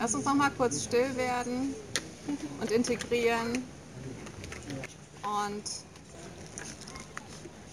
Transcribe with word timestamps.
Lass 0.00 0.14
uns 0.14 0.24
noch 0.24 0.34
mal 0.34 0.50
kurz 0.50 0.82
still 0.82 1.14
werden 1.14 1.74
und 2.58 2.70
integrieren 2.70 3.62
und 5.22 5.62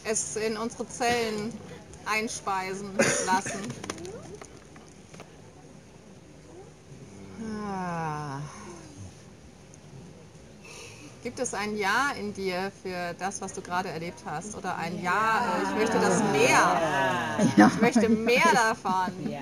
es 0.04 0.36
in 0.36 0.57
unsere 0.57 0.86
Zellen 0.89 1.54
einspeisen 2.05 2.89
lassen. 3.25 3.61
Ah. 7.65 8.41
Gibt 11.23 11.39
es 11.39 11.54
ein 11.54 11.78
Ja 11.78 12.11
in 12.19 12.33
dir 12.33 12.73
für 12.83 13.14
das, 13.19 13.39
was 13.39 13.54
du 13.54 13.61
gerade 13.61 13.87
erlebt 13.87 14.19
hast? 14.25 14.54
Oder 14.55 14.75
ein 14.75 15.01
Ja, 15.01 15.61
ich 15.64 15.75
möchte 15.78 15.97
das 16.00 16.21
mehr. 16.33 16.82
Ich 17.55 17.82
möchte 17.82 18.09
mehr 18.09 18.51
davon. 18.54 19.29
Ja. 19.32 19.39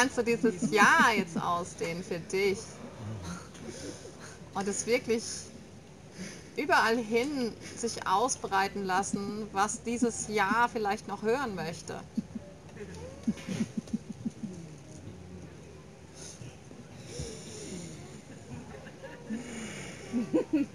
Kannst 0.00 0.16
du 0.16 0.22
dieses 0.22 0.70
Ja 0.70 1.10
jetzt 1.14 1.38
ausdehnen 1.38 2.02
für 2.02 2.20
dich? 2.20 2.58
Und 4.54 4.66
es 4.66 4.86
wirklich 4.86 5.22
überall 6.56 6.96
hin 6.96 7.52
sich 7.76 8.06
ausbreiten 8.06 8.86
lassen, 8.86 9.46
was 9.52 9.82
dieses 9.82 10.28
Ja 10.28 10.70
vielleicht 10.72 11.06
noch 11.06 11.22
hören 11.22 11.54
möchte. 11.54 12.00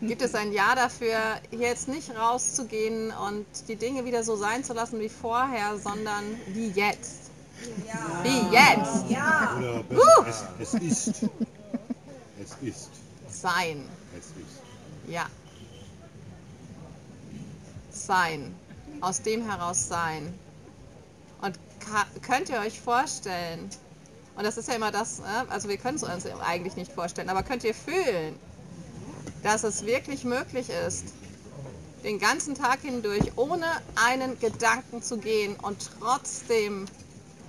Gibt 0.02 0.22
es 0.22 0.36
ein 0.36 0.54
Ja 0.54 0.76
dafür, 0.76 1.18
jetzt 1.50 1.88
nicht 1.88 2.16
rauszugehen 2.16 3.12
und 3.12 3.48
die 3.70 3.76
Dinge 3.76 4.06
wieder 4.06 4.24
so 4.24 4.36
sein 4.36 4.64
zu 4.64 4.74
lassen 4.74 5.00
wie 5.00 5.10
vorher, 5.10 5.80
sondern 5.80 6.24
wie 6.50 6.68
jetzt? 6.68 7.25
Ja. 7.88 8.24
Wie 8.24 8.56
jetzt? 8.56 9.10
Ja. 9.10 9.56
Oder 9.58 9.80
uh. 9.80 10.26
es, 10.28 10.44
es 10.60 10.74
ist. 10.82 11.08
Es 12.42 12.56
ist. 12.62 12.90
Sein. 13.30 13.88
Es 14.18 14.26
ist. 14.28 15.12
Ja. 15.12 15.28
Sein. 17.92 18.54
Aus 19.02 19.22
dem 19.22 19.50
heraus 19.50 19.88
sein. 19.88 20.34
Und 21.42 21.60
könnt 22.22 22.50
ihr 22.50 22.60
euch 22.60 22.80
vorstellen, 22.80 23.70
und 24.36 24.44
das 24.44 24.58
ist 24.58 24.68
ja 24.68 24.76
immer 24.76 24.92
das, 24.92 25.20
ne, 25.20 25.46
also 25.50 25.70
wir 25.70 25.78
können 25.78 25.98
es 25.98 26.04
uns 26.04 26.26
eigentlich 26.26 26.76
nicht 26.76 26.92
vorstellen, 26.92 27.30
aber 27.30 27.44
könnt 27.44 27.64
ihr 27.64 27.76
fühlen, 27.76 28.38
dass 29.44 29.64
es 29.64 29.86
wirklich 29.86 30.24
möglich 30.24 30.70
ist, 30.70 31.06
den 32.04 32.20
ganzen 32.20 32.56
Tag 32.56 32.82
hindurch 32.82 33.32
ohne 33.36 33.66
einen 33.96 34.40
Gedanken 34.40 35.02
zu 35.02 35.18
gehen 35.18 35.56
und 35.56 35.90
trotzdem 36.00 36.86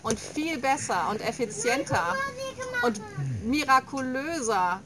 und 0.06 0.20
viel 0.20 0.58
besser 0.58 1.08
und 1.10 1.20
effizienter 1.20 2.14
und 2.82 3.00
mirakulöser 3.44 4.80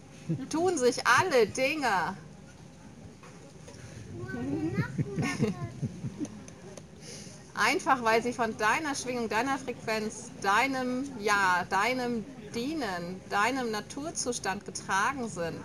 tun 0.48 0.78
sich 0.78 1.06
alle 1.06 1.46
Dinge. 1.46 2.16
Einfach 7.52 8.02
weil 8.02 8.22
sie 8.22 8.32
von 8.32 8.56
deiner 8.56 8.94
Schwingung, 8.94 9.28
deiner 9.28 9.58
Frequenz, 9.58 10.30
deinem 10.40 11.04
Ja, 11.20 11.66
deinem 11.68 12.24
Dienen, 12.54 13.20
deinem 13.28 13.70
Naturzustand 13.70 14.64
getragen 14.64 15.28
sind 15.28 15.62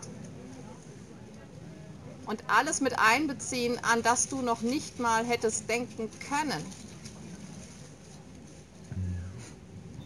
und 2.25 2.43
alles 2.47 2.81
mit 2.81 2.99
einbeziehen, 2.99 3.79
an 3.83 4.03
das 4.03 4.27
du 4.27 4.41
noch 4.41 4.59
nicht 4.59 4.99
mal 4.99 5.23
hättest 5.23 5.69
denken 5.69 6.09
können. 6.27 6.61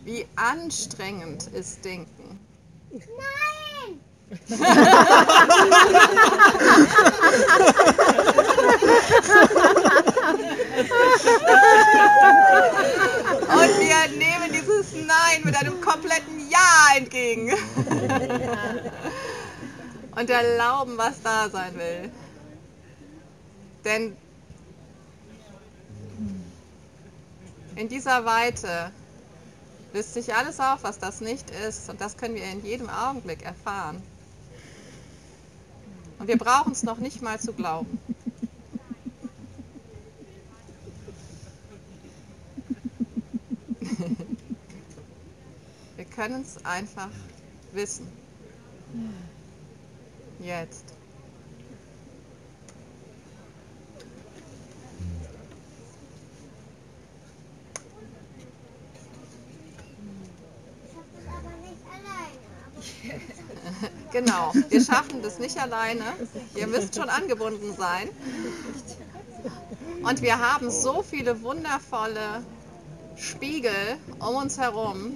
Wie 0.09 0.25
anstrengend 0.37 1.45
ist 1.53 1.85
Denken. 1.85 2.39
Nein! 2.89 3.99
Und 4.31 4.39
wir 13.77 14.07
nehmen 14.17 14.51
dieses 14.51 14.93
Nein 14.93 15.43
mit 15.43 15.55
einem 15.55 15.79
kompletten 15.79 16.49
Ja 16.49 16.97
entgegen 16.97 17.53
und 20.15 20.27
erlauben, 20.27 20.97
was 20.97 21.21
da 21.21 21.51
sein 21.51 21.77
will. 21.77 22.09
Denn 23.85 24.17
in 27.75 27.87
dieser 27.87 28.25
Weite 28.25 28.91
löst 29.93 30.13
sich 30.13 30.33
alles 30.33 30.59
auf, 30.59 30.83
was 30.83 30.99
das 30.99 31.21
nicht 31.21 31.49
ist. 31.49 31.89
Und 31.89 32.01
das 32.01 32.17
können 32.17 32.35
wir 32.35 32.43
in 32.43 32.63
jedem 32.65 32.89
Augenblick 32.89 33.43
erfahren. 33.43 34.01
Und 36.19 36.27
wir 36.27 36.37
brauchen 36.37 36.73
es 36.73 36.83
noch 36.83 36.97
nicht 36.97 37.21
mal 37.21 37.39
zu 37.39 37.53
glauben. 37.53 37.99
wir 45.95 46.05
können 46.05 46.41
es 46.41 46.63
einfach 46.65 47.09
wissen. 47.71 48.07
Jetzt. 50.39 50.98
Genau, 64.19 64.51
wir 64.67 64.83
schaffen 64.83 65.21
das 65.21 65.39
nicht 65.39 65.57
alleine. 65.57 66.03
Ihr 66.53 66.67
müsst 66.67 66.93
schon 66.93 67.07
angebunden 67.07 67.73
sein. 67.77 68.09
Und 70.03 70.21
wir 70.21 70.39
haben 70.39 70.69
so 70.69 71.03
viele 71.03 71.41
wundervolle 71.41 72.43
Spiegel 73.15 73.71
um 74.19 74.35
uns 74.35 74.57
herum, 74.57 75.13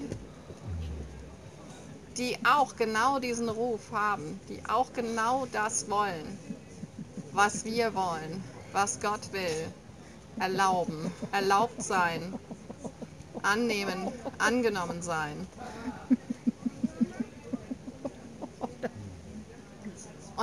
die 2.16 2.38
auch 2.46 2.78
genau 2.78 3.20
diesen 3.20 3.50
Ruf 3.50 3.82
haben, 3.92 4.40
die 4.48 4.62
auch 4.70 4.94
genau 4.94 5.48
das 5.52 5.90
wollen, 5.90 6.38
was 7.34 7.66
wir 7.66 7.94
wollen, 7.96 8.42
was 8.72 9.02
Gott 9.02 9.34
will. 9.34 9.68
Erlauben, 10.40 11.12
erlaubt 11.34 11.84
sein, 11.84 12.34
annehmen, 13.42 14.14
angenommen 14.38 15.02
sein. 15.02 15.46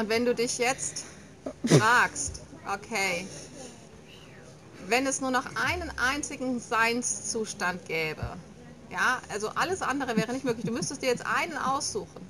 Und 0.01 0.09
wenn 0.09 0.25
du 0.25 0.35
dich 0.35 0.57
jetzt 0.57 1.05
fragst, 1.67 2.41
okay, 2.75 3.27
wenn 4.89 5.07
es 5.07 5.21
nur 5.21 5.31
noch 5.31 5.45
einen 5.57 5.93
einzigen 5.99 6.59
Seinszustand 6.59 7.85
gäbe, 7.85 8.25
ja, 8.91 9.21
also 9.31 9.51
alles 9.51 9.83
andere 9.83 10.17
wäre 10.17 10.33
nicht 10.33 10.47
möglich. 10.47 10.65
Du 10.65 10.73
müsstest 10.73 11.03
dir 11.03 11.11
jetzt 11.11 11.27
einen 11.27 11.59
aussuchen. 11.59 12.27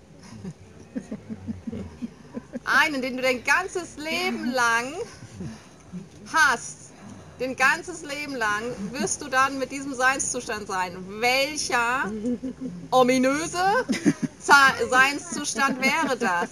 Einen, 2.65 3.03
den 3.03 3.19
du 3.19 3.23
dein 3.23 3.45
ganzes 3.45 3.97
Leben 3.99 4.51
lang 4.51 4.93
hast. 6.33 6.91
Den 7.39 7.55
ganzes 7.55 8.03
Leben 8.03 8.35
lang 8.35 8.65
wirst 8.91 9.23
du 9.23 9.29
dann 9.29 9.61
mit 9.61 9.71
diesem 9.71 9.95
Seinszustand 9.95 10.67
sein. 10.67 10.97
Welcher 11.21 12.11
ominöse 12.91 13.87
Seinszustand 14.41 15.81
wäre 15.81 16.17
das? 16.19 16.49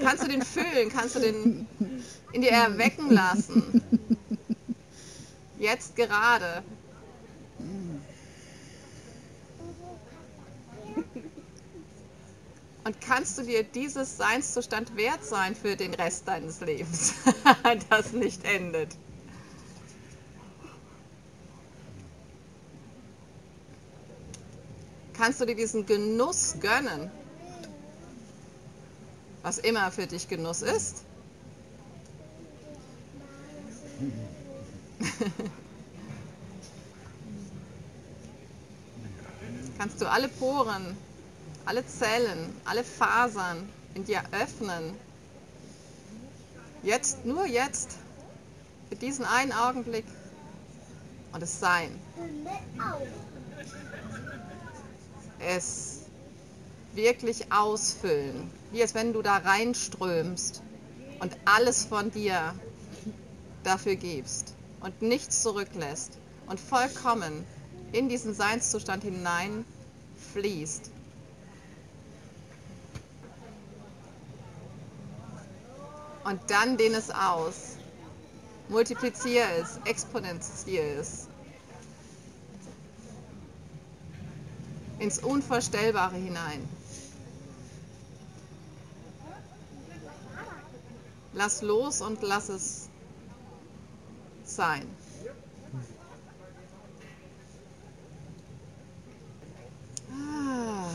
Kannst 0.00 0.22
du 0.22 0.28
den 0.28 0.42
fühlen? 0.42 0.90
Kannst 0.90 1.16
du 1.16 1.20
den 1.20 1.66
in 2.32 2.42
dir 2.42 2.52
erwecken 2.52 3.10
lassen? 3.10 3.82
Jetzt 5.58 5.96
gerade. 5.96 6.62
Und 12.84 13.00
kannst 13.02 13.36
du 13.36 13.42
dir 13.42 13.64
dieses 13.64 14.16
Seinszustand 14.16 14.96
wert 14.96 15.22
sein 15.22 15.54
für 15.54 15.76
den 15.76 15.92
Rest 15.92 16.26
deines 16.26 16.60
Lebens, 16.60 17.12
das 17.90 18.12
nicht 18.12 18.44
endet? 18.44 18.96
Kannst 25.12 25.40
du 25.40 25.44
dir 25.44 25.56
diesen 25.56 25.84
Genuss 25.84 26.54
gönnen, 26.60 27.10
was 29.48 29.56
immer 29.56 29.90
für 29.90 30.06
dich 30.06 30.28
Genuss 30.28 30.60
ist? 30.60 31.02
Kannst 39.78 40.00
du 40.02 40.10
alle 40.10 40.28
Poren 40.28 40.94
alle 41.68 41.86
Zellen, 41.86 42.56
alle 42.64 42.82
Fasern 42.82 43.68
in 43.94 44.02
dir 44.04 44.22
öffnen. 44.32 44.94
Jetzt, 46.82 47.26
nur 47.26 47.46
jetzt, 47.46 47.98
für 48.88 48.96
diesen 48.96 49.26
einen 49.26 49.52
Augenblick. 49.52 50.06
und 51.32 51.42
es 51.42 51.60
sein. 51.60 51.90
Es 55.40 55.97
wirklich 56.94 57.52
ausfüllen, 57.52 58.50
wie 58.72 58.82
als 58.82 58.94
wenn 58.94 59.12
du 59.12 59.22
da 59.22 59.36
reinströmst 59.36 60.62
und 61.20 61.36
alles 61.44 61.84
von 61.84 62.10
dir 62.10 62.54
dafür 63.64 63.96
gibst 63.96 64.54
und 64.80 65.02
nichts 65.02 65.42
zurücklässt 65.42 66.18
und 66.46 66.58
vollkommen 66.58 67.44
in 67.92 68.08
diesen 68.08 68.34
Seinszustand 68.34 69.04
hinein 69.04 69.64
fließt. 70.32 70.90
Und 76.24 76.40
dann 76.48 76.76
dehn 76.76 76.94
es 76.94 77.10
aus. 77.10 77.76
Multiplizier 78.68 79.44
es, 79.58 79.80
exponentier 79.86 80.82
es. 81.00 81.26
Ins 84.98 85.20
Unvorstellbare 85.20 86.16
hinein. 86.16 86.77
Lass 91.32 91.62
los 91.62 92.00
und 92.00 92.22
lass 92.22 92.48
es 92.48 92.88
sein. 94.44 94.86
Ah. 100.10 100.90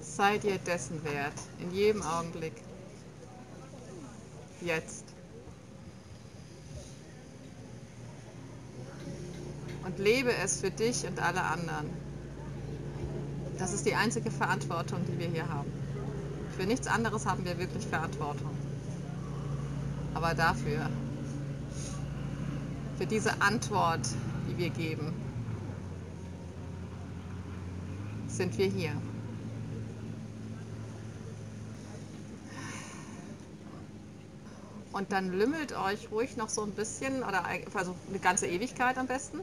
Sei 0.00 0.38
dir 0.38 0.58
dessen 0.58 1.02
wert, 1.04 1.32
in 1.60 1.72
jedem 1.72 2.02
Augenblick. 2.02 2.54
Jetzt. 4.60 5.04
Und 9.84 9.98
lebe 9.98 10.34
es 10.34 10.60
für 10.60 10.72
dich 10.72 11.06
und 11.06 11.20
alle 11.20 11.42
anderen. 11.42 12.07
Das 13.58 13.72
ist 13.72 13.86
die 13.86 13.94
einzige 13.94 14.30
Verantwortung, 14.30 15.00
die 15.06 15.18
wir 15.18 15.26
hier 15.26 15.48
haben. 15.48 15.70
Für 16.56 16.64
nichts 16.64 16.86
anderes 16.86 17.26
haben 17.26 17.44
wir 17.44 17.58
wirklich 17.58 17.86
Verantwortung. 17.86 18.50
Aber 20.14 20.34
dafür, 20.34 20.88
für 22.96 23.06
diese 23.06 23.40
Antwort, 23.42 24.00
die 24.48 24.58
wir 24.58 24.70
geben, 24.70 25.12
sind 28.28 28.56
wir 28.58 28.66
hier. 28.66 28.92
Und 34.92 35.12
dann 35.12 35.30
lümmelt 35.32 35.76
euch 35.76 36.10
ruhig 36.10 36.36
noch 36.36 36.48
so 36.48 36.62
ein 36.62 36.72
bisschen, 36.72 37.22
oder 37.22 37.44
also 37.74 37.94
eine 38.08 38.18
ganze 38.18 38.46
Ewigkeit 38.46 38.98
am 38.98 39.06
besten, 39.06 39.40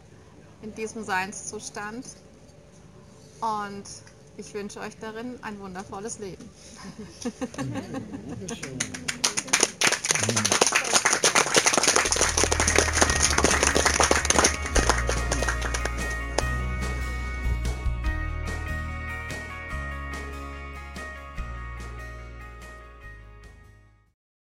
in 0.62 0.74
diesem 0.76 1.04
Seinszustand. 1.04 2.06
Und 3.46 3.84
ich 4.38 4.52
wünsche 4.56 4.80
euch 4.80 4.98
darin 4.98 5.38
ein 5.44 5.60
wundervolles 5.60 6.18
Leben. 6.18 6.50